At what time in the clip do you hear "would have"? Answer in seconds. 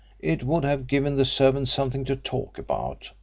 0.43-0.87